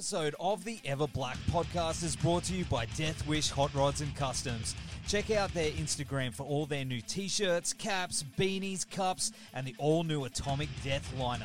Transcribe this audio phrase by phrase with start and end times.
[0.00, 4.00] Episode of the Ever Black podcast is brought to you by Death Wish Hot Rods
[4.00, 4.74] and Customs.
[5.06, 9.74] Check out their Instagram for all their new t shirts, caps, beanies, cups, and the
[9.76, 11.44] all new Atomic Death lineup.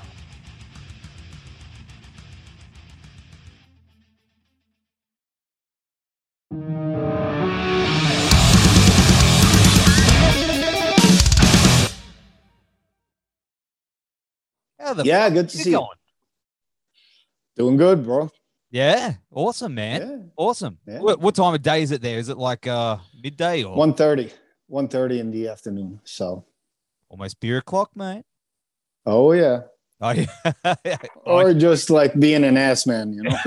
[15.04, 15.86] Yeah, good to see you.
[17.58, 18.30] Doing good, bro.
[18.76, 20.02] Yeah, awesome, man.
[20.02, 20.18] Yeah.
[20.36, 20.78] Awesome.
[20.86, 21.00] Yeah.
[21.00, 22.18] What, what time of day is it there?
[22.18, 24.34] Is it like uh midday or 1.30.
[24.70, 26.02] 1.30 in the afternoon.
[26.04, 26.44] So,
[27.08, 28.26] almost beer o'clock, mate?
[29.06, 29.62] oh yeah.
[30.02, 30.98] Oh, yeah.
[31.26, 33.38] Or just like being an ass man, you know?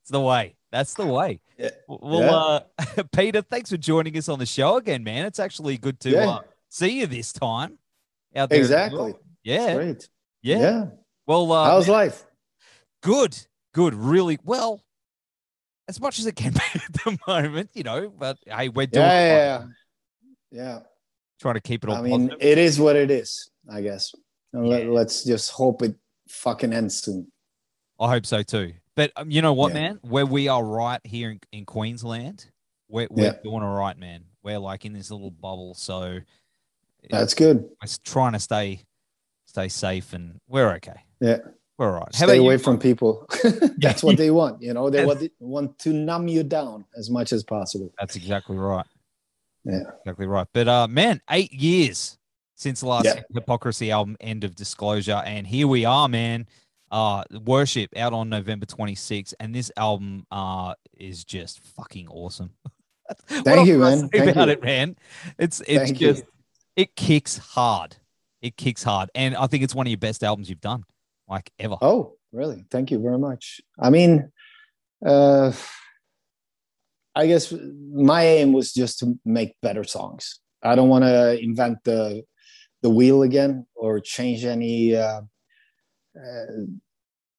[0.00, 0.54] it's the way.
[0.70, 1.40] That's the way.
[1.58, 1.70] Yeah.
[1.88, 5.26] Well, uh, Peter, thanks for joining us on the show again, man.
[5.26, 7.78] It's actually good to uh, see you this time
[8.36, 8.60] out there.
[8.60, 9.14] exactly.
[9.42, 10.08] Yeah, Great.
[10.40, 10.60] yeah.
[10.60, 10.84] Yeah.
[11.26, 12.24] Well, uh, How's life?
[13.04, 13.36] Good,
[13.72, 14.80] good, really well.
[15.86, 18.08] As much as it can be at the moment, you know.
[18.08, 19.74] But hey, we're doing Yeah, fine.
[20.50, 20.78] yeah, yeah.
[21.40, 22.38] trying to keep it all I mean, positive.
[22.40, 24.12] it is what it is, I guess.
[24.52, 24.60] Yeah.
[24.88, 25.94] let's just hope it
[26.28, 27.30] fucking ends soon.
[28.00, 28.72] I hope so too.
[28.96, 29.80] But um, you know what, Yeah.
[29.82, 29.98] man?
[30.02, 32.46] Where we are right here in, in Queensland,
[32.88, 33.36] we're, we're Yeah.
[33.42, 34.24] doing all right, man.
[34.42, 36.20] We're like in this little bubble, so
[37.10, 37.62] That's good.
[37.64, 38.84] we're trying to stay
[39.46, 41.02] stay safe, and we're okay.
[41.20, 41.38] Yeah.
[41.78, 42.14] We're all right.
[42.14, 42.58] Stay away you?
[42.58, 43.28] from people.
[43.78, 44.62] That's what they want.
[44.62, 47.92] You know, they want, want to numb you down as much as possible.
[47.98, 48.86] That's exactly right.
[49.64, 49.80] Yeah.
[50.00, 50.46] exactly right.
[50.52, 52.16] But uh, man, eight years
[52.54, 53.22] since the last Yeah.
[53.32, 56.46] Hypocrisy album, End of Disclosure, and here we are, man.
[56.90, 62.50] Uh, Worship out on November 26th, and this album uh is just fucking awesome.
[63.26, 64.08] Thank you, man.
[64.10, 64.52] Thank about you.
[64.52, 64.96] it, man.
[65.38, 66.12] It's it's Thank you.
[66.12, 66.24] just
[66.76, 67.96] it kicks hard.
[68.42, 70.84] It kicks hard, and I think it's one of your best albums you've done,
[71.28, 71.76] like ever.
[71.80, 72.64] Oh, really?
[72.70, 73.60] Thank you very much.
[73.78, 74.30] I mean,
[75.04, 75.52] uh,
[77.14, 77.52] I guess
[77.92, 80.40] my aim was just to make better songs.
[80.62, 82.24] I don't want to invent the
[82.82, 85.22] the wheel again or change any, uh,
[86.14, 86.52] uh,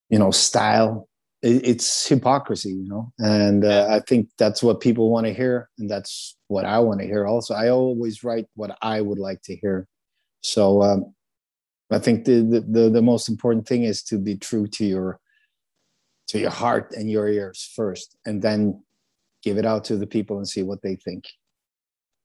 [0.09, 1.07] you know, style.
[1.43, 5.69] It, it's hypocrisy, you know, and uh, I think that's what people want to hear,
[5.77, 7.27] and that's what I want to hear.
[7.27, 9.87] Also, I always write what I would like to hear.
[10.41, 11.13] So um,
[11.91, 15.19] I think the, the the the most important thing is to be true to your
[16.27, 18.83] to your heart and your ears first, and then
[19.43, 21.25] give it out to the people and see what they think.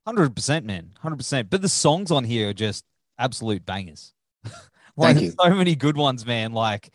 [0.05, 0.91] Hundred percent, man.
[0.99, 1.49] Hundred percent.
[1.49, 2.83] But the songs on here are just
[3.19, 4.13] absolute bangers.
[4.97, 5.33] like Thank you.
[5.39, 6.53] so many good ones, man.
[6.53, 6.89] Like,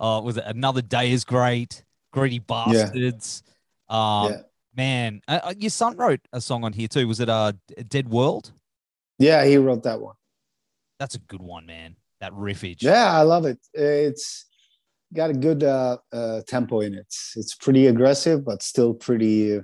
[0.00, 3.44] uh, was it Another Day is great, Greedy Bastards.
[3.88, 4.22] Yeah.
[4.24, 4.40] Um, Yeah.
[4.74, 7.06] man, uh, uh, your son wrote a song on here too.
[7.06, 7.52] Was it uh,
[7.88, 8.52] Dead World?
[9.20, 10.16] Yeah, he wrote that one.
[10.98, 11.94] That's a good one, man.
[12.20, 12.82] That riffage.
[12.82, 13.58] Yeah, I love it.
[13.74, 14.46] It's
[15.14, 17.06] got a good uh, uh, tempo in it.
[17.36, 19.60] It's pretty aggressive, but still pretty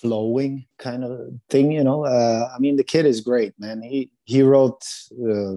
[0.00, 1.18] flowing kind of
[1.50, 1.72] thing.
[1.72, 3.82] You know, uh, I mean, the kid is great, man.
[3.82, 4.82] He he wrote
[5.28, 5.54] uh,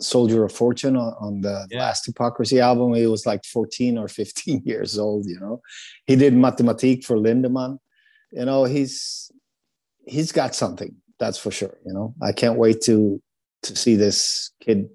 [0.00, 1.80] "Soldier of Fortune" on, on the Yeah.
[1.80, 2.94] last Hypocrisy album.
[2.94, 5.26] He was like fourteen or fifteen years old.
[5.26, 5.60] You know,
[6.06, 7.78] he did Mathematik for Lindemann.
[8.32, 9.30] You know, he's
[10.06, 10.94] he's got something.
[11.18, 11.76] That's for sure.
[11.84, 13.20] You know, I can't wait to
[13.62, 14.88] to see this kid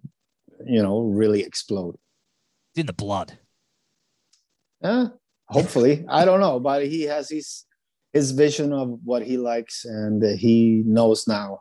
[0.66, 1.96] you know really explode
[2.72, 3.38] It's in the blood.
[4.84, 5.06] Eh,
[5.48, 7.66] hopefully i don't know but he has his
[8.14, 11.60] his vision of what he likes and he knows now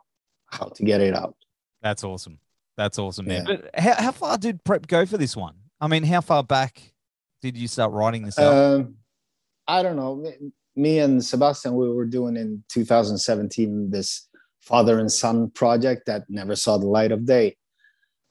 [0.51, 1.35] how to get it out
[1.81, 2.39] That's awesome.
[2.77, 3.45] That's awesome, man.
[3.47, 3.55] Yeah.
[3.55, 5.55] But how, how far did prep go for this one?
[5.79, 6.93] I mean, how far back
[7.41, 8.53] did you start writing this up?
[8.53, 8.95] um
[9.67, 10.23] i don't know
[10.75, 14.27] me and sebastian we were doing in 2017 this
[14.65, 17.55] father and son project that never saw the light of day.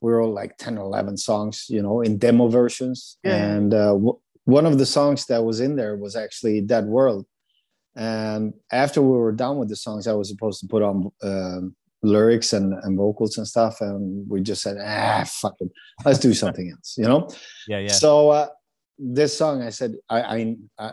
[0.00, 3.18] We were all like 10 or 11 songs you know in demo versions.
[3.24, 3.44] Yeah.
[3.54, 7.26] and uh, w- one of the songs that was in there was actually dead world.
[7.96, 11.76] And after we were done with the songs i was supposed to put on um,
[12.02, 13.80] lyrics and, and vocals and stuff.
[13.80, 15.70] And we just said ah fuck it.
[16.04, 17.28] Let's do something else you know?
[17.68, 17.92] Yeah, yeah.
[17.92, 18.48] so uh,
[18.98, 20.92] this song i said I, I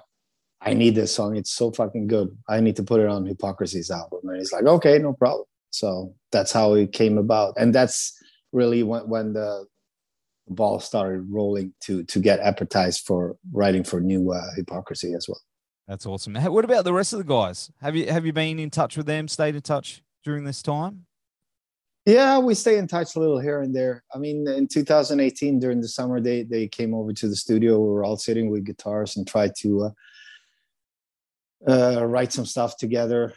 [0.62, 3.92] i need this song it's so fucking good i need to put it on hypocrisy's
[3.92, 8.18] album and he's like okay no problem so that's how it came about and that's
[8.52, 9.66] really when, when the
[10.52, 15.42] ball started rolling to to get appetized for writing for new uh, hypocrisy as well.
[15.88, 16.36] That's awesome.
[16.36, 17.72] What about the rest of the guys?
[17.82, 19.28] Have you have you been in touch with them?
[19.28, 21.06] Stayed in touch during this time?
[22.06, 24.04] Yeah, we stay in touch a little here and there.
[24.14, 27.80] I mean, in 2018 during the summer, they they came over to the studio.
[27.80, 29.90] We were all sitting with guitars and tried to uh,
[31.68, 33.34] uh, write some stuff together.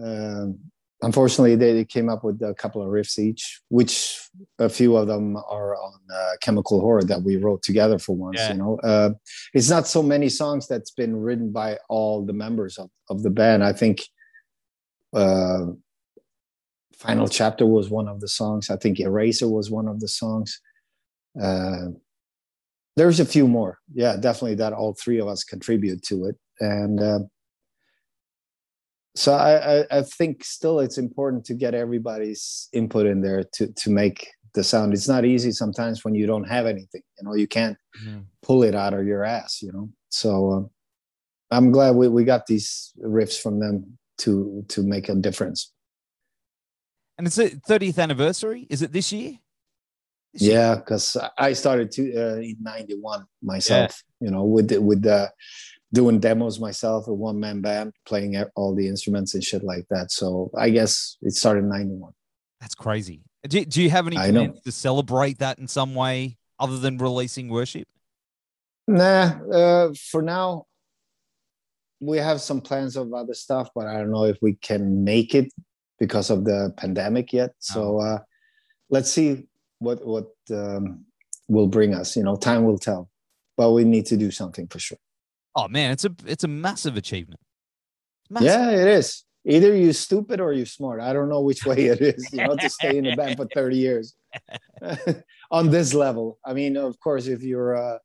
[0.00, 0.58] Um,
[1.02, 4.28] unfortunately, they, they, came up with a couple of riffs each, which
[4.58, 8.38] a few of them are on uh, Chemical Whore that we wrote together for once.
[8.38, 8.52] Yeah.
[8.52, 9.10] You know, uh,
[9.54, 13.30] it's not so many songs that's been written by all the members of, of the
[13.30, 13.64] band.
[13.64, 14.02] I think
[15.12, 15.66] uh,
[16.96, 18.70] Final Chapter was one of the songs.
[18.70, 20.60] I think Eraser was one of the songs.
[21.40, 21.88] Uh,
[22.96, 23.78] there's a few more.
[23.94, 26.36] Yeah, definitely that all three of us contribute to it.
[26.60, 27.20] And uh,
[29.14, 33.72] so I, I, I, think still it's important to get everybody's input in there to,
[33.72, 34.92] to make the sound.
[34.92, 38.20] It's not easy sometimes when you don't have anything, you know, you can't mm-hmm.
[38.42, 39.90] pull it out of your ass, you know?
[40.10, 40.70] So um,
[41.50, 45.72] I'm glad we, we got these riffs from them to, to make a difference.
[47.18, 48.66] And it's a 30th anniversary.
[48.70, 49.38] Is it this year?
[50.32, 54.04] This yeah, because I started to uh, in '91 myself.
[54.20, 54.26] Yeah.
[54.26, 55.28] You know, with the, with the
[55.92, 60.12] doing demos myself, a one man band, playing all the instruments and shit like that.
[60.12, 62.12] So I guess it started in '91.
[62.60, 63.22] That's crazy.
[63.48, 67.48] Do, do you have any plans to celebrate that in some way other than releasing
[67.48, 67.88] worship?
[68.86, 70.66] Nah, uh, for now,
[72.00, 75.34] we have some plans of other stuff, but I don't know if we can make
[75.34, 75.50] it
[75.98, 77.52] because of the pandemic yet.
[77.58, 78.00] So oh.
[78.00, 78.18] uh,
[78.90, 79.46] let's see
[79.78, 81.04] what what um,
[81.48, 82.16] will bring us.
[82.16, 83.08] You know, time will tell,
[83.56, 84.98] but we need to do something for sure.
[85.54, 87.40] Oh man, it's a it's a massive achievement.
[88.28, 88.48] Massive.
[88.48, 89.24] Yeah, it is.
[89.44, 91.00] Either you stupid or you smart.
[91.00, 92.28] I don't know which way it is.
[92.32, 94.14] You know, to stay in the band for thirty years
[95.50, 96.38] on this level.
[96.44, 97.98] I mean, of course, if you're uh,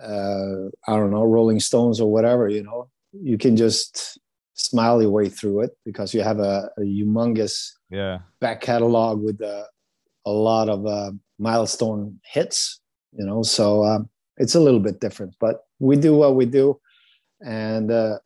[0.00, 4.18] uh, I don't know, Rolling Stones or whatever, you know, you can just
[4.58, 9.40] smile your way through it because you have a, a humongous yeah back catalog with
[9.40, 9.62] uh,
[10.26, 12.80] a lot of uh, milestone hits
[13.12, 16.78] you know so um, it's a little bit different but we do what we do
[17.40, 18.18] and uh,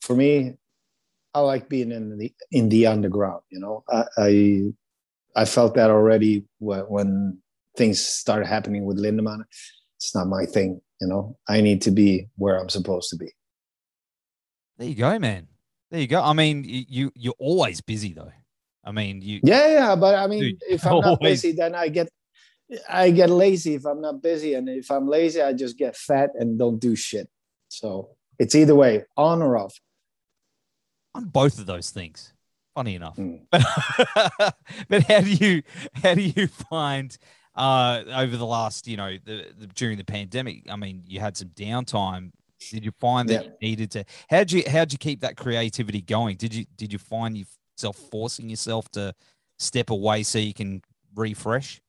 [0.00, 0.54] for me
[1.34, 4.62] i like being in the in the underground you know i i,
[5.34, 7.38] I felt that already when, when
[7.76, 9.44] things started happening with lindemann
[9.96, 13.32] it's not my thing you know i need to be where i'm supposed to be
[14.78, 15.48] there you go, man.
[15.90, 16.20] There you go.
[16.20, 18.32] I mean, you you're always busy though.
[18.84, 19.40] I mean, you.
[19.42, 21.06] Yeah, yeah, but I mean, dude, if I'm always...
[21.06, 22.08] not busy, then I get
[22.88, 26.30] I get lazy if I'm not busy, and if I'm lazy, I just get fat
[26.34, 27.28] and don't do shit.
[27.68, 29.78] So it's either way, on or off.
[31.14, 32.32] On both of those things.
[32.74, 33.40] Funny enough, mm.
[33.50, 34.54] but
[34.88, 35.62] but how do you
[35.94, 37.16] how do you find
[37.54, 40.64] uh, over the last you know the, the, during the pandemic?
[40.68, 42.32] I mean, you had some downtime
[42.70, 43.50] did you find that yeah.
[43.60, 44.04] you needed to?
[44.28, 46.36] How'd you how'd you keep that creativity going?
[46.36, 49.14] Did you did you find yourself forcing yourself to
[49.58, 50.82] step away so you can
[51.14, 51.80] refresh?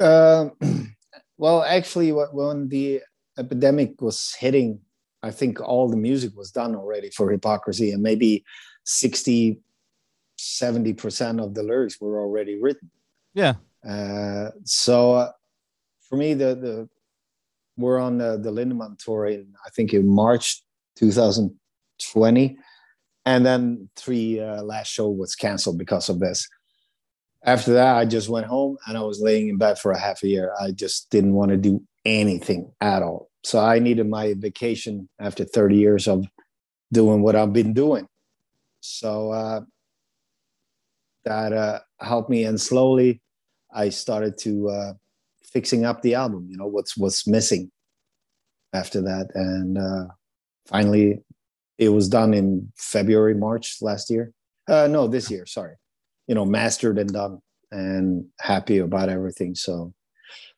[0.00, 0.52] Um,
[1.38, 3.02] well, actually, when the
[3.38, 4.80] epidemic was hitting,
[5.22, 8.44] I think all the music was done already for hypocrisy, and maybe
[8.84, 9.60] 60,
[10.38, 12.90] 70% of the lyrics were already written.
[13.34, 13.54] Yeah.
[13.88, 15.32] Uh, so uh,
[16.08, 16.88] for me, the, the
[17.76, 20.62] we're on the, the Lindemann tour in I think in March
[20.96, 22.58] 2020,
[23.26, 26.46] and then three uh, last show was canceled because of this.
[27.44, 30.22] After that, I just went home and I was laying in bed for a half
[30.22, 30.52] a year.
[30.60, 33.30] I just didn't want to do anything at all.
[33.44, 36.26] So I needed my vacation after 30 years of
[36.92, 38.06] doing what I've been doing.
[38.80, 39.60] So uh,
[41.24, 43.22] that uh, helped me, and slowly
[43.72, 44.92] I started to uh,
[45.52, 47.70] fixing up the album you know what's what's missing
[48.72, 50.06] after that and uh
[50.66, 51.18] finally
[51.78, 54.32] it was done in february march last year
[54.68, 55.74] uh no this year sorry
[56.30, 59.56] you know mastered and done and happy about everything.
[59.56, 59.92] So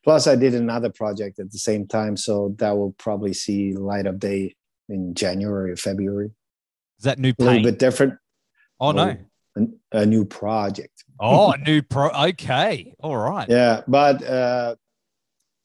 [0.05, 4.05] plus i did another project at the same time so that will probably see light
[4.05, 4.55] of day
[4.91, 6.31] in january or february.
[6.99, 7.47] Is that new Pain?
[7.47, 8.15] a little bit different.
[8.79, 9.17] Oh no.
[9.57, 11.05] A, a, new project.
[11.19, 12.95] Oh a new pro okay.
[13.01, 13.49] All right.
[13.49, 14.75] Yeah but uh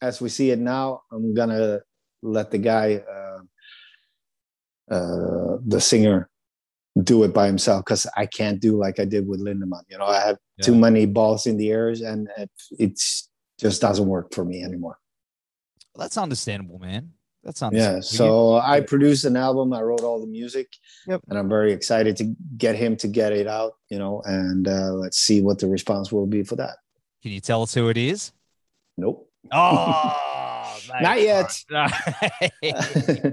[0.00, 1.80] as we see it now, I'm gonna
[2.22, 6.27] let the guy, uh, uh, the singer,
[7.02, 9.82] do it by himself because I can't do like I did with Lindemann.
[9.88, 10.64] You know, I have yeah.
[10.64, 12.28] too many balls in the airs, and
[12.78, 13.00] it
[13.58, 14.98] just doesn't work for me anymore.
[15.94, 17.12] Well, that's understandable, man.
[17.44, 17.96] That's understandable.
[17.96, 18.02] Yeah.
[18.02, 19.72] So I produced an album.
[19.72, 20.68] I wrote all the music,
[21.06, 21.20] yep.
[21.28, 23.74] and I'm very excited to get him to get it out.
[23.88, 26.76] You know, and uh, let's see what the response will be for that.
[27.22, 28.32] Can you tell us who it is?
[28.96, 29.30] Nope.
[29.52, 30.34] Oh.
[31.00, 31.64] Not yet.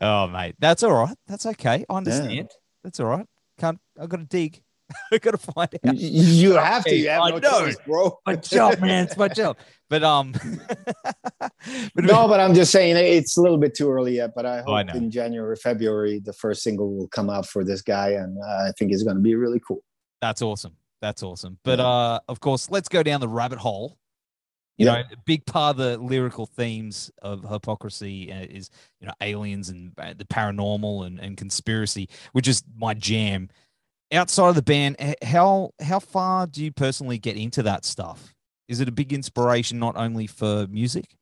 [0.00, 1.16] oh, mate, that's all right.
[1.26, 1.84] That's okay.
[1.88, 2.50] I understand.
[2.84, 3.26] That's all right.
[3.58, 3.78] Can't.
[4.00, 4.62] I've got to dig.
[5.12, 5.96] I got to find out.
[5.96, 6.94] You have to.
[6.94, 7.60] You have I no know.
[7.60, 8.18] choice, bro.
[8.26, 9.04] My job, man.
[9.04, 9.56] It's my job.
[9.88, 10.32] But um,
[11.40, 14.30] but No, but I'm just saying it's a little bit too early yet.
[14.34, 17.64] But I hope Oh, I in January, February, the first single will come out for
[17.64, 19.82] this guy, and uh, I think it's going to be really cool.
[20.20, 20.76] That's awesome.
[21.00, 21.58] That's awesome.
[21.64, 21.86] But Yeah.
[21.88, 23.98] uh, of course, let's go down the rabbit hole.
[24.78, 24.92] You Yeah.
[24.92, 29.68] know, a big part of the lyrical themes of hypocrisy uh, is you know aliens
[29.68, 33.48] and uh, the paranormal and, and conspiracy, which is my jam.
[34.12, 38.34] Outside of the band, how how far do you personally get into that stuff?
[38.68, 41.16] Is it a big inspiration not only for music?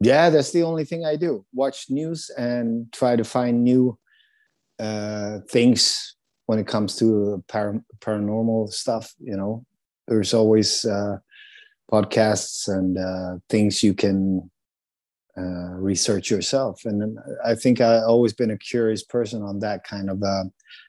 [0.00, 1.46] Yeah, that's the only thing I do.
[1.52, 3.98] Watch news and try to find new
[4.78, 6.16] uh, things
[6.46, 9.14] when it comes to par- paranormal stuff.
[9.18, 9.64] You know,
[10.08, 11.18] there's always uh,
[11.90, 14.50] podcasts and uh, things you can
[15.36, 16.82] uh, research yourself.
[16.84, 20.44] And I think I've always been a curious person on that kind of uh,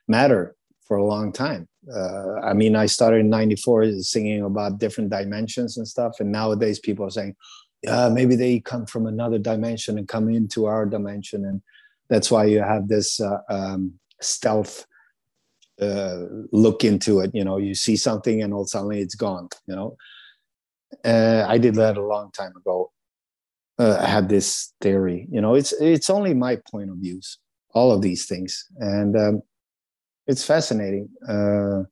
[0.08, 0.56] matter
[0.88, 1.68] for a long time.
[1.92, 6.80] Uh, I mean, I started in '94 singing about different dimensions and stuff, and nowadays
[6.80, 7.36] people are saying,
[7.84, 11.62] "Yeah, maybe they come from another dimension and come into our dimension," and
[12.08, 14.86] that's why you have this uh, um, stealth
[15.82, 17.32] uh, look into it.
[17.34, 19.50] You know, you see something and all suddenly it's gone.
[19.68, 19.98] You know,
[21.04, 22.92] uh, I did that a long time ago.
[23.78, 25.28] Uh, I had this theory.
[25.30, 27.40] You know, it's it's only my point of views.
[27.74, 29.42] All of these things, and um,
[30.28, 31.10] it's fascinating.
[31.28, 31.84] Uh,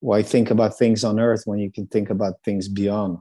[0.00, 3.18] why think about things on Earth when you can think about things beyond?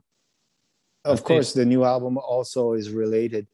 [1.06, 3.48] Of course, the new album also is related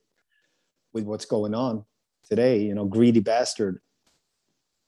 [0.93, 1.85] with what's going on
[2.29, 2.61] today.
[2.61, 3.81] You know, greedy bastard.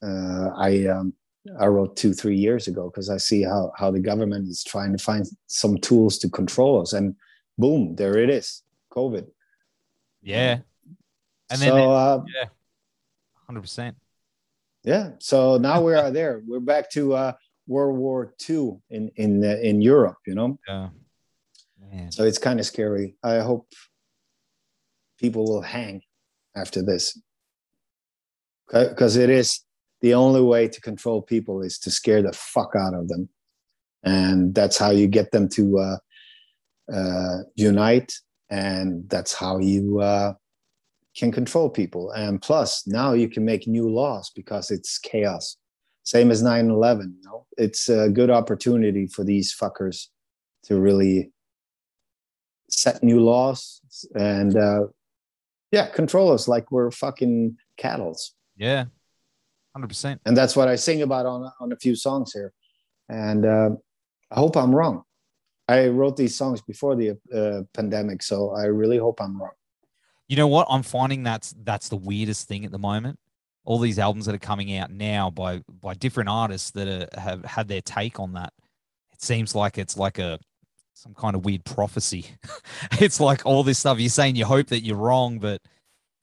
[0.01, 1.13] Uh, I um,
[1.59, 4.95] I wrote two three years ago because I see how how the government is trying
[4.95, 7.15] to find some tools to control us, and
[7.57, 9.27] boom, there it is, COVID.
[10.21, 10.59] Yeah,
[11.49, 12.23] and then so uh,
[13.45, 13.95] hundred percent.
[14.83, 16.41] yeah, so now we are there.
[16.45, 17.33] We're back to uh,
[17.67, 20.17] World War II in in uh, in Europe.
[20.25, 20.89] You know, Yeah,
[21.79, 22.11] man.
[22.11, 23.15] so it's kind of scary.
[23.23, 23.67] I hope
[25.19, 26.01] people will hang
[26.55, 27.19] after this
[28.67, 29.61] because it is
[30.01, 33.29] the only way to control people is to scare the fuck out of them.
[34.03, 35.97] And that's how you get them to uh,
[36.93, 38.13] uh, unite.
[38.49, 40.33] And that's how you uh,
[41.15, 42.11] can control people.
[42.11, 45.57] And plus now you can make new laws because it's chaos.
[46.03, 47.45] Same as 9-11 you know?
[47.57, 50.07] It's a good opportunity for these fuckers
[50.63, 51.31] to really
[52.69, 53.81] set new laws
[54.15, 54.81] and uh,
[55.71, 58.85] yeah control us like we're fucking cattles Yeah,
[59.73, 60.21] hundred percent.
[60.25, 62.53] and that's what I sing about on on a few songs here.
[63.09, 63.69] And uh,
[64.31, 65.03] I hope I'm wrong.
[65.67, 69.51] I wrote these songs before the uh, pandemic, so I really hope I'm wrong.
[70.27, 70.67] You know what?
[70.69, 73.19] I'm finding that's that's the weirdest thing at the moment.
[73.65, 77.43] All these albums that are coming out now by by different artists that are, have
[77.45, 78.53] had their take on that.
[79.13, 80.39] It seems like it's like a
[80.93, 82.25] some kind of weird prophecy.
[82.99, 84.35] it's like all this stuff you're saying.
[84.35, 85.61] You hope that you're wrong, but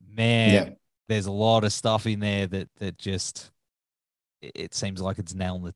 [0.07, 0.75] man, Yeah.
[1.09, 3.51] There's a lot of stuff in there that that just
[4.43, 5.75] it, it seems like it's nail on the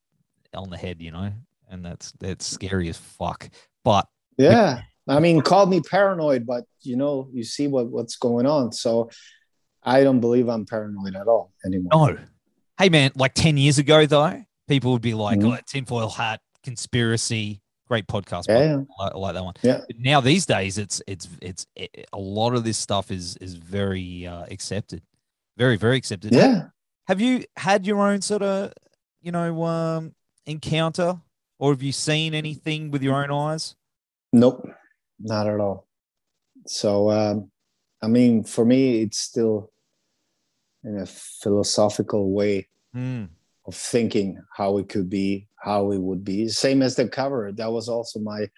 [0.54, 1.32] on the head, you know.
[1.70, 3.48] And that's that's scary as fuck.
[3.84, 4.06] But
[4.38, 8.72] Yeah, I mean, call me paranoid, but you know, you see what what's going on.
[8.72, 9.10] So
[9.82, 11.90] I don't believe I'm paranoid at all anymore.
[11.92, 12.18] No.
[12.78, 15.58] Hey man, like 10 years ago though, people would be like, Mhm.
[15.58, 18.44] oh, tinfoil hat, conspiracy, great podcast.
[18.48, 18.76] Yeah, yeah.
[18.98, 19.54] I, like- I like that one.
[19.62, 19.80] Yeah.
[19.86, 23.54] But now these days it's it's it's it, a lot of this stuff is is
[23.54, 25.02] very uh, accepted.
[25.58, 26.32] Very, very accepted.
[26.32, 26.68] Yeah,
[27.08, 28.72] Have you had your own sort of,
[29.20, 30.14] you know, um
[30.46, 31.20] encounter
[31.58, 33.74] or have you seen anything with your own eyes?
[34.32, 34.64] nope,
[35.18, 35.88] not at all.
[36.66, 37.50] So, um,
[38.00, 39.72] I mean, for me, it's still
[40.84, 43.24] in a philosophical way Hmm.
[43.66, 46.48] of thinking how it could be, how it would be.
[46.48, 47.50] Same as the cover.
[47.52, 48.48] That was also my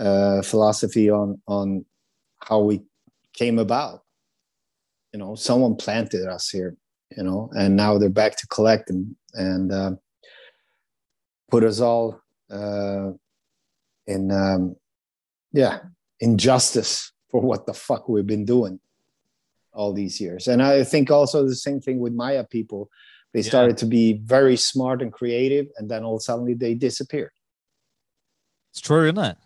[0.00, 1.84] uh, philosophy on on
[2.40, 2.82] how we
[3.34, 4.03] came about.
[5.14, 6.76] You know, someone planted us here.
[7.16, 9.92] You know, and now they're back to collect and and uh,
[11.48, 13.12] put us all uh,
[14.08, 14.74] in um,
[15.52, 15.78] yeah
[16.18, 18.80] injustice for what the fuck we've been doing
[19.72, 20.48] all these years.
[20.48, 22.90] And I think also the same thing with Maya people.
[23.32, 23.48] They Yeah.
[23.48, 27.32] started to be very smart and creative, and then all suddenly they disappeared.
[28.72, 29.36] It's true, isn't it?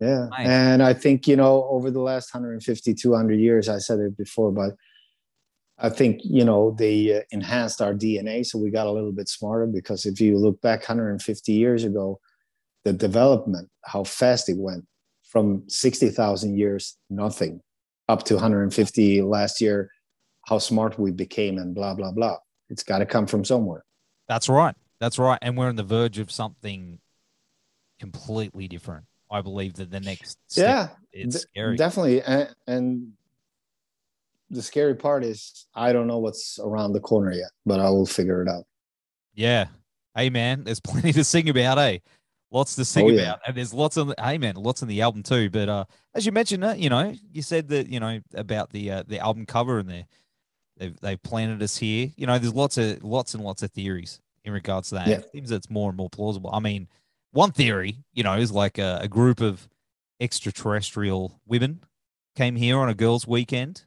[0.00, 0.28] Yeah.
[0.30, 0.46] Nice.
[0.46, 4.52] And I think, you know, over the last 150, 200 years, I said it before,
[4.52, 4.74] but
[5.78, 8.44] I think, you know, they uh, enhanced our DNA.
[8.44, 12.20] So we got a little bit smarter because if you look back 150 years ago,
[12.84, 14.86] the development, how fast it went
[15.24, 17.60] from 60,000 years, nothing,
[18.08, 19.90] up to 150 last year,
[20.46, 22.38] how smart we became and blah, blah, blah.
[22.70, 23.84] It's got to come from somewhere.
[24.28, 24.74] That's right.
[25.00, 25.38] That's right.
[25.42, 26.98] And we're on the verge of something
[28.00, 29.04] completely different.
[29.30, 30.66] I believe that the next step,
[31.12, 31.76] yeah, it's scary.
[31.76, 32.22] Definitely.
[32.22, 33.12] And, and
[34.50, 38.06] the scary part is I don't know what's around the corner yet, but I will
[38.06, 38.64] figure it out.
[39.34, 39.66] Yeah.
[40.14, 41.98] Hey man, there's plenty to sing about, eh?
[42.50, 43.22] Lots to sing oh, yeah.
[43.22, 43.40] about.
[43.46, 45.50] And there's lots of hey man, lots in the album too.
[45.50, 48.90] But uh as you mentioned, uh, you know, you said that, you know, about the
[48.90, 50.04] uh, the album cover and the
[50.78, 52.10] they've they've planted us here.
[52.16, 55.08] You know, there's lots of lots and lots of theories in regards to that.
[55.08, 55.16] Yeah.
[55.16, 56.50] It seems it's more and more plausible.
[56.52, 56.88] I mean,
[57.32, 59.68] one theory, you know, is like a, a group of
[60.20, 61.84] extraterrestrial women
[62.36, 63.84] came here on a girls' weekend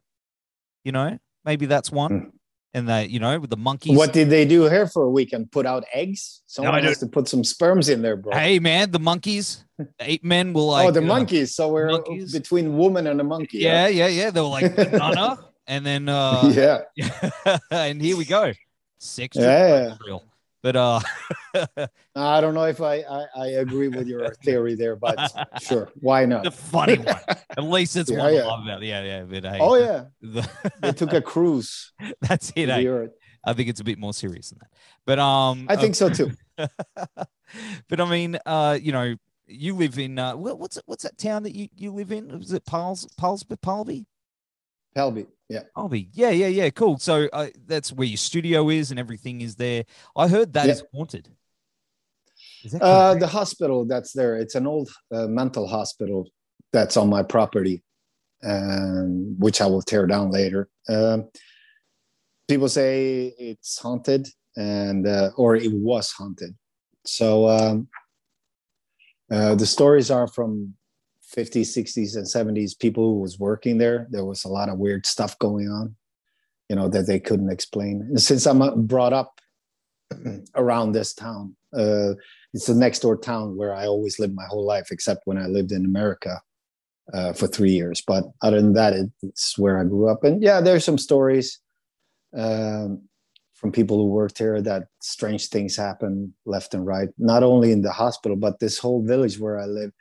[0.83, 2.11] you know, maybe that's one.
[2.11, 2.31] Mm.
[2.73, 3.97] And they, you know, with the monkeys.
[3.97, 5.51] What did they do here for a weekend?
[5.51, 6.41] Put out eggs?
[6.45, 8.33] Someone no, has to put some sperms in there, bro.
[8.33, 9.65] Hey, man, the monkeys,
[9.99, 10.87] eight men will like.
[10.87, 11.53] oh, the uh, monkeys.
[11.53, 12.31] So we're monkeys.
[12.31, 13.57] between woman and a monkey.
[13.57, 14.29] Yeah, yeah, yeah.
[14.29, 18.53] They were like banana, and then uh yeah, and here we go.
[18.99, 19.35] Six.
[19.35, 19.97] Yeah.
[20.05, 20.23] Real.
[20.63, 20.99] But uh,
[22.15, 26.25] I don't know if I, I, I agree with your theory there, but sure, why
[26.25, 26.43] not?
[26.43, 27.15] The funny one.
[27.57, 28.41] At least it's yeah, one yeah.
[28.41, 28.81] I about.
[28.83, 29.23] Yeah, yeah.
[29.23, 30.47] But, oh yeah, the,
[30.81, 31.91] they took a cruise.
[32.21, 32.69] That's it.
[32.69, 33.07] Eh?
[33.43, 34.69] I think it's a bit more serious than that.
[35.05, 36.31] But um, I think so too.
[36.55, 39.15] but I mean, uh, you know,
[39.47, 42.37] you live in uh, what's what's that town that you you live in?
[42.37, 44.05] Was it Pals Pals Palby?
[44.95, 45.63] Pelby, yeah.
[45.75, 46.69] Pelby, yeah, yeah, yeah.
[46.69, 46.97] Cool.
[46.97, 49.85] So uh, that's where your studio is and everything is there.
[50.15, 50.73] I heard that yeah.
[50.73, 51.29] is haunted.
[52.63, 54.37] Is that uh, the hospital that's there.
[54.37, 56.29] It's an old uh, mental hospital
[56.73, 57.83] that's on my property,
[58.43, 60.69] um, which I will tear down later.
[60.87, 61.29] Um,
[62.47, 66.55] people say it's haunted, and uh, or it was haunted.
[67.05, 67.87] So um,
[69.31, 70.75] uh, the stories are from
[71.35, 75.05] 50s 60s and 70s people who was working there there was a lot of weird
[75.05, 75.95] stuff going on
[76.69, 78.01] you know that they couldn't explain.
[78.01, 79.39] And since i'm uh, brought up
[80.55, 82.13] around this town uh,
[82.53, 85.45] it's the next door town where i always lived my whole life except when i
[85.45, 86.41] lived in america
[87.13, 88.01] uh, for three years.
[88.05, 90.23] But other than that it's where i grew up.
[90.23, 91.59] And yeah there's some stories
[92.37, 93.01] um,
[93.53, 97.81] from people who worked here that strange things happen left and right not only in
[97.81, 99.91] the hospital but this whole village where i live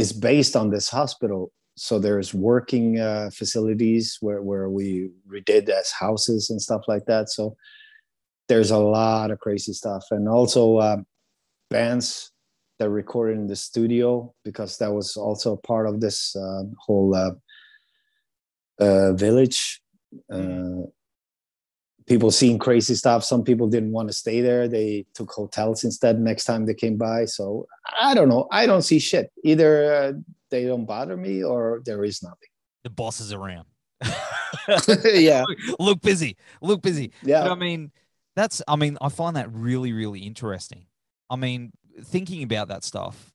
[0.00, 1.52] is based on this hospital.
[1.76, 7.28] So there's working uh, facilities where, where we redid as houses and stuff like that.
[7.28, 7.54] So
[8.48, 10.04] there's a lot of crazy stuff.
[10.10, 10.96] And also uh,
[11.68, 12.32] bands
[12.78, 17.32] that recorded in the studio because that was also part of this uh, whole uh,
[18.80, 19.82] uh, village.
[20.32, 20.88] Uh,
[22.10, 23.22] people seeing crazy stuff.
[23.22, 24.66] Some people didn't want to stay there.
[24.66, 27.24] They took hotels instead next time they came by.
[27.24, 27.68] So
[28.00, 28.48] I don't know.
[28.50, 29.30] I don't see shit.
[29.44, 30.12] Either uh,
[30.50, 32.48] they don't bother me or there is nothing.
[32.82, 33.66] The boss is around.
[35.04, 35.44] yeah.
[35.78, 36.36] Look busy.
[36.60, 37.12] Look busy.
[37.22, 37.44] Yeah.
[37.44, 37.92] But I mean,
[38.34, 40.86] that's, I mean, I find that really, really interesting.
[41.30, 41.70] I mean,
[42.02, 43.32] thinking about that stuff,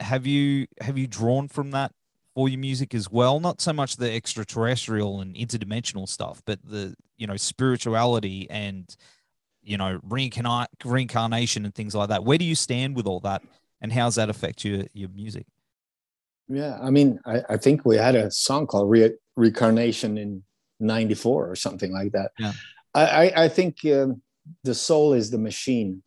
[0.00, 1.92] have you, have you drawn from that
[2.34, 6.94] for your music as well not so much the extraterrestrial and interdimensional stuff but the
[7.16, 8.96] you know spirituality and
[9.62, 12.24] you know reincarnate reincarnation and things like that.
[12.24, 13.42] Where do you stand with all that
[13.80, 15.46] and how's that affect your your music?
[16.48, 20.42] Yeah i mean i, I think we had a song called Re- reincarnation in
[20.80, 22.32] 94 or something like that.
[22.38, 22.52] Yeah.
[22.94, 24.20] I, I think um,
[24.64, 26.02] the soul is the machine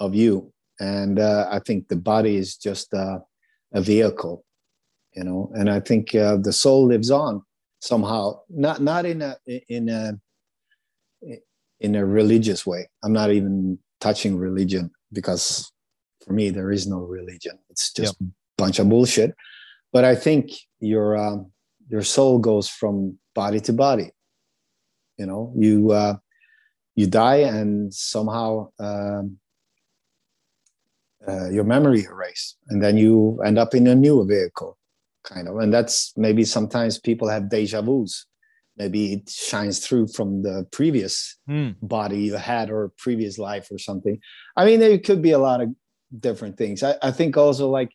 [0.00, 3.20] of you and uh, i think the body is just uh,
[3.72, 4.44] a vehicle
[5.14, 7.42] you know and i think uh, the soul lives on
[7.80, 9.36] somehow not not in a
[9.68, 10.18] in a
[11.80, 12.88] in a religious way.
[13.02, 15.70] I'm not even touching religion because
[16.24, 17.58] for me there is no religion.
[17.68, 18.30] It's just yep.
[18.30, 19.34] a bunch of bullshit.
[19.92, 20.50] But i think
[20.80, 21.52] your um,
[21.88, 24.10] your soul goes from body to body.
[25.18, 26.16] You know you uh,
[26.96, 29.38] you die and somehow um,
[31.28, 34.76] uh, your memory erased and then you end up in a new vehicle
[35.24, 38.26] kind of and that's maybe sometimes people have deja vus.
[38.76, 41.76] Maybe it shines through from the previous mm.
[41.80, 44.18] body you had or previous life or something.
[44.56, 45.70] I mean there could be a lot of
[46.18, 46.82] different things.
[46.82, 47.90] I, I think also like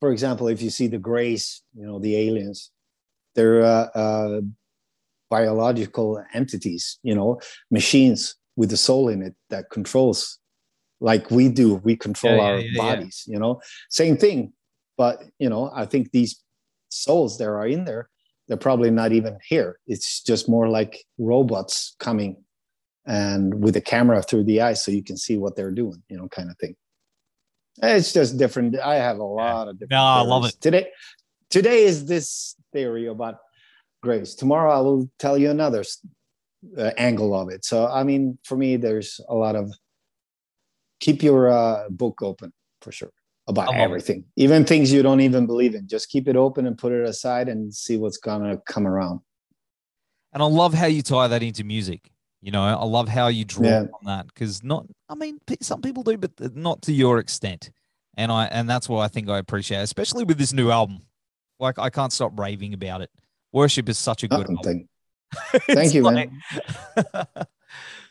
[0.00, 2.70] for example if you see the grays you know the aliens
[3.34, 4.40] they're uh, uh,
[5.30, 10.38] biological entities you know machines with the soul in it that controls
[11.00, 13.60] like we do we control yeah, our yeah, yeah, bodies you know?
[13.88, 14.52] Same thing
[15.00, 16.42] but you know i think these
[16.90, 18.08] souls there are in there
[18.50, 19.78] they're probably not even here.
[19.86, 22.36] It's just more like robots coming
[23.06, 26.18] and with a camera through the eyes so you can see what they're doing you
[26.18, 26.74] know kind of thing.
[27.80, 28.76] It's just different.
[28.76, 30.60] I have a lot of different no i love it.
[30.60, 30.88] Today
[31.48, 33.36] today is this theory about
[34.02, 34.34] grays.
[34.34, 35.84] Tomorrow I will tell you another
[36.76, 37.64] uh, angle of it.
[37.64, 39.72] So I mean, for me, there's a lot of
[40.98, 43.12] keep your uh, book open for sure
[43.50, 45.86] about everything, even things you don't even believe in.
[45.86, 49.20] Just keep it open and put it aside and see what's gonna come around.
[50.32, 52.10] And I love how you tie that into music.
[52.40, 53.80] You know, I love how you draw yeah.
[53.80, 57.70] on that because not, I mean, some people do, but not to your extent.
[58.16, 61.02] And I, and that's what I think I appreciate, especially with this new album.
[61.58, 63.10] Like I can't stop raving about it.
[63.52, 64.86] Worship is such a good Thank,
[65.66, 66.30] thank you, like...
[66.30, 67.24] man.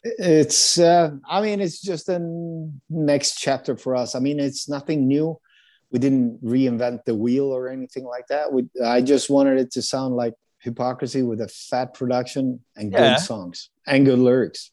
[0.03, 2.19] It's, uh, I mean, it's just a
[2.89, 4.15] next chapter for us.
[4.15, 5.39] I mean, it's nothing new.
[5.91, 8.53] We didn't reinvent the wheel or anything like that.
[8.53, 13.15] We, I just wanted it to sound like hypocrisy with a fat production and yeah.
[13.15, 14.71] good songs and good lyrics.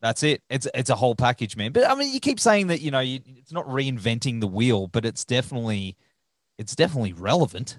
[0.00, 0.42] That's it.
[0.50, 1.72] It's it's a whole package, man.
[1.72, 4.88] But I mean, you keep saying that you know you, it's not reinventing the wheel,
[4.88, 5.96] but it's definitely
[6.58, 7.78] it's definitely relevant,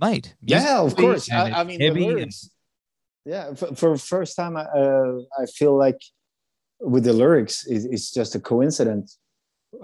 [0.00, 0.34] mate.
[0.40, 1.30] Yeah, of course.
[1.30, 2.51] I, I, mean, lyrics, and...
[3.24, 3.54] yeah.
[3.54, 4.62] For, for first time, uh,
[5.40, 6.00] I feel like
[6.80, 9.18] with the lyrics, it, it's just a coincidence.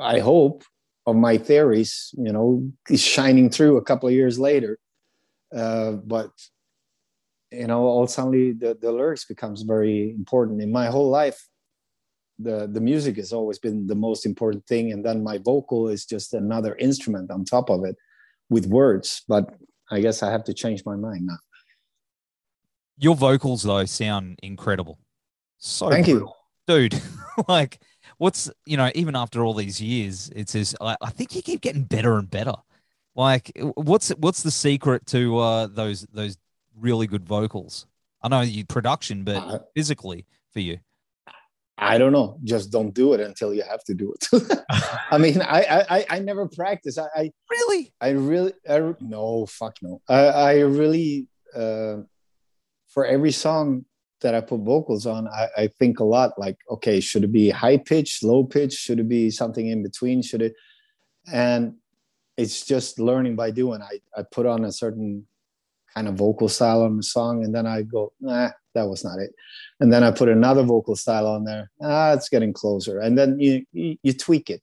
[0.00, 0.64] I hope
[1.06, 4.78] of my theories, you know, is shining through a couple of years later.
[5.54, 6.30] Uh, but
[7.50, 11.48] you know, all suddenly the, the lyrics becomes very important in my whole life.
[12.38, 16.04] The the music has always been the most important thing, and then my vocal is
[16.04, 17.96] just another instrument on top of it
[18.50, 19.22] with words.
[19.26, 19.54] But
[19.90, 21.38] I guess I have to change my mind now.
[22.98, 24.98] Your vocals though sound incredible.
[25.58, 26.36] So thank brutal.
[26.68, 27.02] you, dude.
[27.48, 27.80] like,
[28.18, 31.60] what's you know, even after all these years, it's says I, I think you keep
[31.60, 32.54] getting better and better.
[33.14, 36.36] Like, what's what's the secret to uh, those those
[36.76, 37.86] really good vocals?
[38.22, 40.78] I know you production, but uh, physically for you.
[41.80, 42.38] I don't know.
[42.42, 44.60] Just don't do it until you have to do it.
[45.10, 46.98] I mean, I, I I never practice.
[46.98, 50.00] I, I really, I really, I, no, fuck no.
[50.08, 51.98] I, I really, uh,
[52.88, 53.84] for every song
[54.20, 56.38] that I put vocals on, I, I think a lot.
[56.38, 58.72] Like, okay, should it be high pitch, low pitch?
[58.72, 60.22] Should it be something in between?
[60.22, 60.54] Should it?
[61.32, 61.74] And
[62.36, 63.82] it's just learning by doing.
[63.82, 65.26] I I put on a certain
[65.94, 69.18] kind of vocal style on the song, and then I go, nah, that was not
[69.18, 69.34] it
[69.80, 73.38] and then i put another vocal style on there ah it's getting closer and then
[73.40, 74.62] you you, you tweak it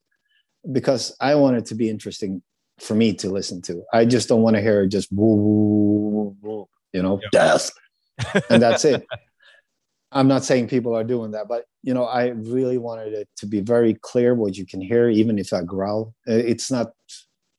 [0.72, 2.42] because i want it to be interesting
[2.78, 6.36] for me to listen to i just don't want to hear it just woo, woo,
[6.42, 7.30] woo, you know yep.
[7.30, 7.70] death
[8.50, 9.06] and that's it
[10.12, 13.46] i'm not saying people are doing that but you know i really wanted it to
[13.46, 16.92] be very clear what you can hear even if i growl it's not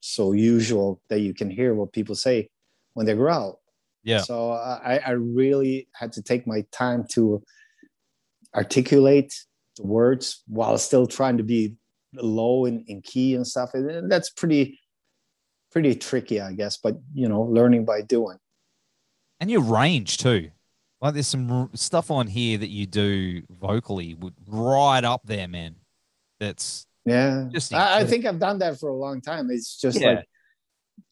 [0.00, 2.48] so usual that you can hear what people say
[2.94, 3.60] when they growl
[4.08, 4.22] yeah.
[4.22, 7.42] So uh, I, I really had to take my time to
[8.54, 9.34] articulate
[9.76, 11.74] the words while still trying to be
[12.14, 13.74] low in, in key and stuff.
[13.74, 14.80] And that's pretty,
[15.70, 16.78] pretty tricky, I guess.
[16.78, 18.38] But you know, learning by doing.
[19.40, 20.50] And your range too.
[21.00, 24.16] Like there's some stuff on here that you do vocally,
[24.48, 25.76] right up there, man.
[26.40, 27.46] That's yeah.
[27.50, 29.48] Just I, I, think I've done that for a long time.
[29.50, 30.08] It's just yeah.
[30.08, 30.28] like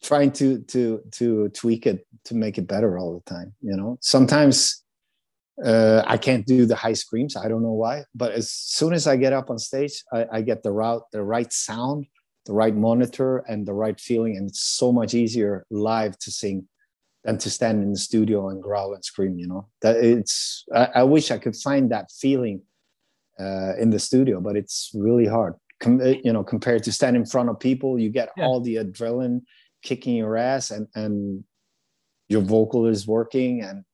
[0.03, 3.99] trying to to to tweak it to make it better all the time you know
[4.01, 4.85] sometimes
[5.65, 9.07] uh, i can't do the high screams i don't know why but as soon as
[9.07, 12.07] i get up on stage i, I get the route the right sound
[12.47, 16.69] the right monitor and the right feeling and it's so much easier live to sing
[17.27, 19.69] than to stand in the studio and growl and scream you know?
[19.83, 22.63] That it's i, I wish i could find that feeling
[23.39, 25.55] uh, in the studio but it's really hard.
[25.81, 28.45] Com- you know compared to stand in front of people you get yeah.
[28.45, 29.43] all the adrenaline
[29.83, 31.45] kicking your ass and and
[32.29, 33.85] your vocal is working and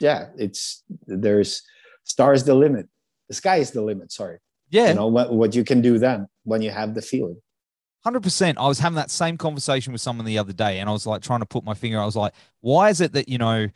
[0.00, 1.62] yeah it's there's
[2.08, 2.88] stars the limit.
[3.28, 4.38] The sky is the limit sorry.
[4.70, 4.88] Yeah.
[4.88, 7.40] You know what, what you can do then when you have the feeling
[8.06, 11.06] 100% i was having that same conversation with someone the other day and i was
[11.06, 13.68] like trying to put my finger i was like why is it that you know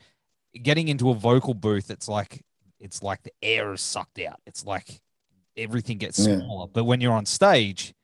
[0.63, 2.43] getting into a vocal booth it's like
[2.79, 5.01] it's like the air is sucked out it's like
[5.57, 6.73] everything gets smaller yeah.
[6.73, 7.95] but when you're on stage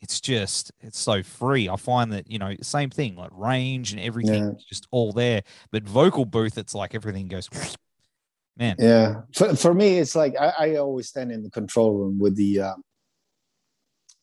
[0.00, 1.68] it's just it's so free.
[1.68, 4.52] I find that you know same thing like range and everything yeah.
[4.68, 5.42] just all there.
[5.70, 7.48] But vocal booth, it's like everything goes.
[8.56, 9.22] Man, yeah.
[9.34, 12.60] For, for me, it's like I, I always stand in the control room with the
[12.60, 12.74] uh,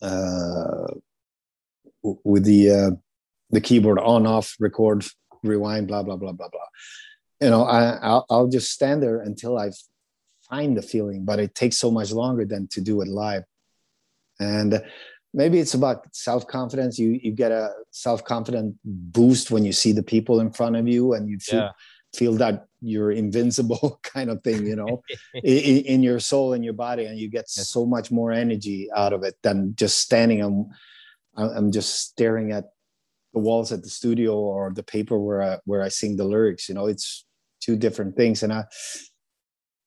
[0.02, 0.94] uh,
[2.04, 2.92] with the uh,
[3.50, 5.06] the keyboard on off record
[5.44, 6.68] rewind blah blah blah blah blah.
[7.42, 9.72] You know, I I'll, I'll just stand there until I
[10.50, 13.44] find the feeling, but it takes so much longer than to do it live.
[14.40, 14.82] And
[15.34, 20.40] maybe it's about self-confidence you you get a self-confident boost when you see the people
[20.40, 21.72] in front of you and you feel yeah.
[22.16, 25.02] feel that you're invincible kind of thing you know
[25.34, 29.14] in, in, your soul and your body and you get so much more energy out
[29.14, 30.68] of it than just standing i'm
[31.38, 32.66] i'm just staring at
[33.34, 36.70] the walls at the studio or the paper where I, where I sing the lyrics.
[36.70, 37.26] You know, it's
[37.60, 38.66] two different things, and I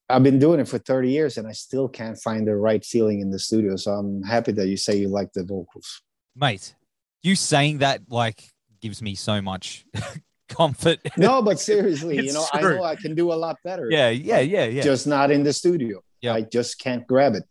[0.08, 3.20] I've been doing it for 30 years, and I still can't find the right feeling
[3.20, 3.76] in the studio.
[3.76, 6.02] So I'm happy that you say you like the vocals,
[6.34, 6.74] mate.
[7.22, 9.84] You saying that like gives me so much
[10.48, 10.98] comfort.
[11.16, 13.88] No, but seriously, you know, I know I can do a lot better.
[13.90, 16.02] yeah, yeah, yeah, yeah, Just not in the studio.
[16.20, 16.34] Yeah.
[16.34, 17.44] I just can't grab it.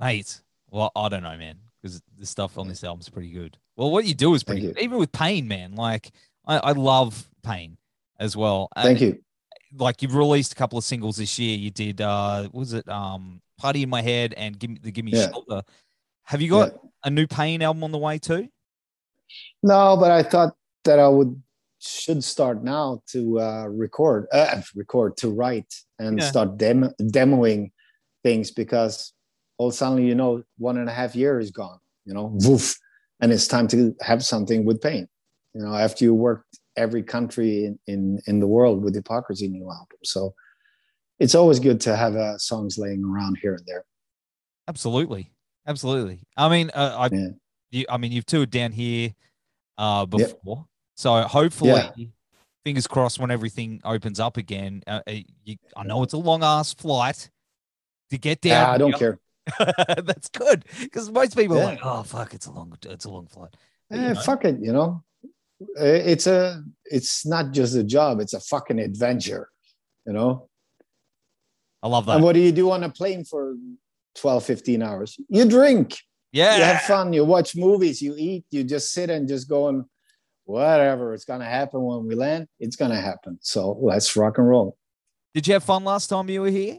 [0.00, 0.40] mate.
[0.70, 3.58] Well, I don't know, man, because the stuff on this album's pretty good.
[3.76, 5.74] Well, what you do is pretty good, even with Pain, man.
[5.74, 6.12] Like
[6.46, 7.76] I, I love Pain
[8.20, 8.68] as well.
[8.76, 9.18] Thank you.
[9.78, 11.56] like you've released a couple of singles this year.
[11.56, 14.90] You did uh what was it um Party in My Head and Give Me the
[14.92, 15.28] Give Me Yeah.
[15.30, 15.62] Shelter.
[16.24, 16.78] Have you got Yeah.
[17.04, 18.48] a new Pain album on the way too?
[19.62, 21.40] No, but I thought that I would
[21.84, 26.28] should start now to uh, record, uh, record to write and Yeah.
[26.28, 27.72] start dem- demoing
[28.22, 29.12] things because
[29.62, 31.78] all suddenly you know one and a half year is gone.
[32.04, 32.76] You know, woof,
[33.20, 35.06] and it's time to have something with pain.
[35.54, 39.70] You know, after you worked every country in in, in the world with hypocrisy new
[39.70, 40.34] album, so
[41.20, 43.84] it's always good to have uh, songs laying around here and there.
[44.66, 45.30] Absolutely.
[45.66, 46.22] Absolutely.
[46.36, 47.28] I mean, uh, I Yeah.
[47.70, 49.14] you, I mean, you've toured down here
[49.78, 50.10] uh Yep.
[50.10, 50.66] before.
[50.96, 52.06] So hopefully Yeah.
[52.64, 54.82] fingers crossed when everything opens up again.
[54.86, 55.12] Uh, uh,
[55.44, 57.30] you, I know it's a long ass flight
[58.10, 58.66] to get down.
[58.66, 59.18] Yeah, I don't care.
[59.58, 63.26] That's good because most people are like, "Oh fuck, it's a long, it's a long
[63.26, 63.50] flight."
[63.90, 64.20] But, you Eh, know.
[64.20, 65.02] fuck it, you know.
[65.78, 69.48] Eh, It's a it's not just a job, it's a fucking adventure,
[70.06, 70.48] you know.
[71.82, 72.14] I love that.
[72.16, 73.56] And what do you do on a plane for
[74.14, 75.18] 12, 15 hours?
[75.28, 75.98] You drink,
[76.32, 79.84] yeah, you have fun, you watch movies, you eat, you just sit and just going,
[80.44, 83.38] whatever, it's gonna happen when we land, it's gonna happen.
[83.42, 84.76] So let's rock and roll.
[85.34, 86.78] Did you have fun last time you were here?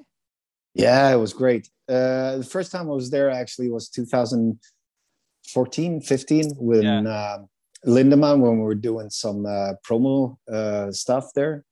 [0.74, 1.70] Yeah, it was great.
[1.88, 7.40] Uh, the first time I was there actually was 2014, 15 with uh,
[7.86, 11.64] Lindemann when we were doing some uh, promo uh, stuff there.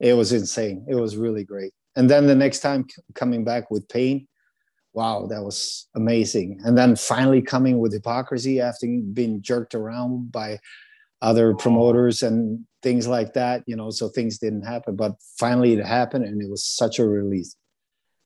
[0.00, 0.84] It was insane.
[0.88, 1.72] It was really great.
[1.94, 4.26] And then the next time c- coming back with Pain,
[4.92, 6.60] wow, that was amazing.
[6.64, 10.58] And then finally coming with Hypocrisy after being jerked around by
[11.22, 14.96] other promoters and things like that, you know, so things didn't happen.
[14.96, 17.46] But finally it happened and it was such a relief.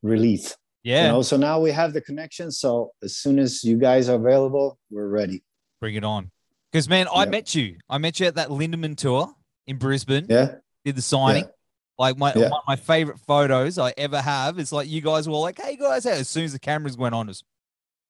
[0.07, 0.55] Relief.
[0.83, 2.51] Yeah, You know, so now we have the connection.
[2.53, 5.43] So as soon as you guys are available, we're ready.
[5.81, 6.31] bring it on.
[6.73, 7.31] Because man, I Yeah.
[7.31, 7.77] met you.
[7.89, 9.35] I met you at that Lindemann tour
[9.67, 10.27] in Brisbane.
[10.29, 10.55] Yeah.
[10.85, 11.45] Did the signing.
[11.45, 11.51] Yeah.
[11.99, 12.51] Like my Yeah.
[12.51, 15.77] one of my favorite photos I ever have is like you guys were like, "Hey
[15.77, 17.43] guys," as soon as the cameras went on, was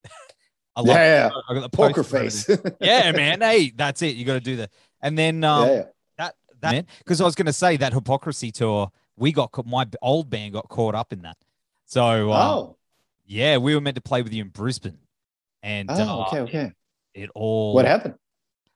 [0.76, 1.30] I love Yeah.
[1.48, 2.48] I got the Poker face.
[2.80, 3.40] yeah, man.
[3.40, 4.16] Hey, that's it.
[4.16, 4.70] You got to do that.
[5.00, 5.82] And then um, yeah.
[6.18, 10.28] that that because I was going to say that hypocrisy tour, we got my old
[10.28, 11.36] band got caught up in that.
[11.86, 12.76] So uh, Oh.
[13.24, 14.98] yeah, we were meant to play with you in Brisbane,
[15.62, 16.72] and Oh, uh, okay, okay.
[17.14, 18.14] it all What happened?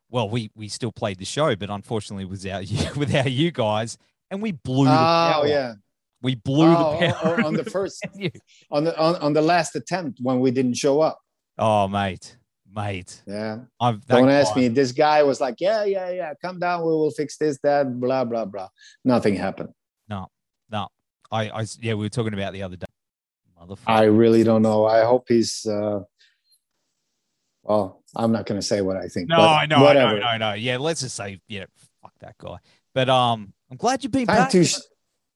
[0.09, 3.99] well, we we still played the show, but unfortunately, without you, without you guys,
[4.31, 4.87] and we blew.
[4.87, 5.75] the Oh, yeah.
[6.23, 8.07] we blew Oh, the oh, power oh, on the first,
[8.71, 11.19] on the on, on the last attempt when we didn't show up.
[11.59, 12.37] Oh, mate,
[12.73, 13.59] mate, Yeah.
[13.81, 14.69] I've Don't ask guy- me.
[14.69, 16.33] This guy was like, yeah, yeah, yeah.
[16.41, 16.81] Come down.
[16.83, 18.69] We will fix this, that, blah, blah, blah.
[19.05, 19.71] Nothing happened.
[20.09, 20.29] No,
[20.71, 20.89] no,
[21.31, 22.87] I, I, yeah, we were talking about the other day.
[23.87, 24.87] I really don't know.
[24.87, 25.67] I hope he's.
[25.67, 26.01] uh
[27.63, 29.29] Well, I'm not going to say what I think.
[29.29, 30.19] no, I know, whatever.
[30.19, 30.53] no, no, no.
[30.55, 31.67] Yeah, let's just say, yeah,
[32.03, 32.57] fuck that guy.
[32.95, 34.51] But um, I'm glad you've been Time back.
[34.51, 34.65] too.
[34.65, 34.79] sh-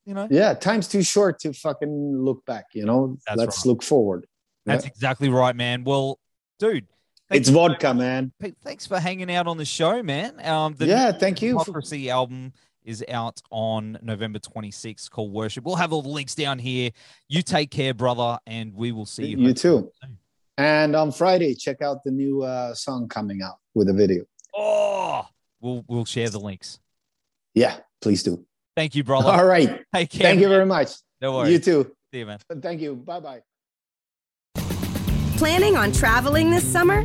[0.07, 2.67] you know, Yeah, time's too short to fucking look back.
[2.75, 3.67] You know, That's let's right.
[3.67, 4.27] look forward.
[4.67, 4.91] that's Yeah.
[4.91, 5.85] exactly right, man.
[5.85, 6.19] Well,
[6.59, 6.91] dude, It's
[7.31, 8.33] thanks for- vodka, man.
[8.63, 10.45] Thanks for hanging out on the show, man.
[10.45, 11.55] Um, the Yeah, thank you.
[11.55, 12.53] for- Hypocrisy album
[12.85, 15.65] is out on November 26th called Worship.
[15.65, 16.91] We'll have all the links down here.
[17.29, 19.39] You take care, brother, and we will see you.
[19.39, 19.91] You too.
[20.03, 20.19] soon.
[20.57, 24.25] And on Friday, check out the new uh, song coming out with a video.
[24.55, 25.27] Oh,
[25.61, 26.79] we'll we'll share the links.
[27.55, 28.45] Yeah, please do.
[28.77, 29.31] Thank you, brother.
[29.31, 29.83] All right.
[29.95, 30.23] Take care.
[30.23, 30.91] Thank you very much.
[31.21, 31.53] No worries.
[31.53, 31.97] You too.
[32.13, 32.39] See you, man.
[32.61, 32.97] Thank you.
[32.97, 33.43] Bye bye.
[35.37, 37.05] Planning on traveling this summer?